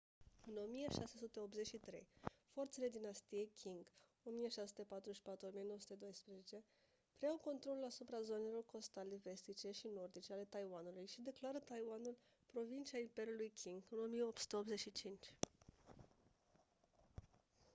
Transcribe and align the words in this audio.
în 0.47 0.53
1683 0.67 2.07
forțele 2.53 2.89
dinastiei 2.89 3.49
qing 3.63 3.85
1644- 4.23 5.47
1912 5.51 6.63
preiau 7.17 7.37
controlul 7.37 7.83
asupra 7.83 8.21
zonelor 8.21 8.65
costale 8.71 9.19
vestice 9.23 9.71
și 9.71 9.87
nordice 9.93 10.33
ale 10.33 10.45
taiwanului 10.49 11.07
și 11.07 11.21
declară 11.21 11.59
taiwanul 11.59 12.15
provincie 12.45 12.97
a 12.97 13.01
imperiului 13.01 13.53
qing 13.63 13.83
în 13.89 13.97
1885 14.03 15.33